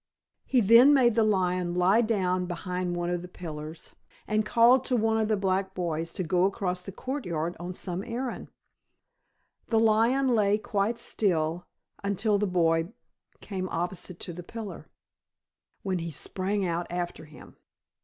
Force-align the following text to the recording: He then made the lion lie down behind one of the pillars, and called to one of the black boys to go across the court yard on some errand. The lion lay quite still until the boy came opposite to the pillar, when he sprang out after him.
He 0.47 0.61
then 0.61 0.95
made 0.95 1.13
the 1.13 1.23
lion 1.23 1.75
lie 1.75 2.01
down 2.01 2.47
behind 2.47 2.95
one 2.95 3.11
of 3.11 3.21
the 3.21 3.27
pillars, 3.27 3.93
and 4.27 4.43
called 4.43 4.83
to 4.85 4.95
one 4.95 5.19
of 5.19 5.27
the 5.27 5.37
black 5.37 5.75
boys 5.75 6.11
to 6.13 6.23
go 6.23 6.45
across 6.45 6.81
the 6.81 6.91
court 6.91 7.23
yard 7.23 7.55
on 7.59 7.75
some 7.75 8.03
errand. 8.03 8.47
The 9.67 9.79
lion 9.79 10.29
lay 10.29 10.57
quite 10.57 10.97
still 10.97 11.67
until 12.03 12.39
the 12.39 12.47
boy 12.47 12.93
came 13.41 13.69
opposite 13.69 14.19
to 14.21 14.33
the 14.33 14.41
pillar, 14.41 14.89
when 15.83 15.99
he 15.99 16.09
sprang 16.09 16.65
out 16.65 16.87
after 16.89 17.25
him. 17.25 17.57